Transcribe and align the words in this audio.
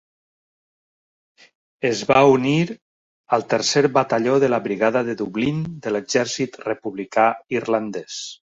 Es 1.89 2.01
va 2.13 2.23
unir 2.37 2.55
al 3.37 3.45
Tercer 3.53 3.85
Batalló 3.99 4.39
de 4.45 4.49
la 4.55 4.61
Brigada 4.69 5.07
de 5.11 5.17
Dublín 5.23 5.63
de 5.85 5.95
l'Exèrcit 5.97 6.59
Republicà 6.69 7.31
Irlandès. 7.61 8.21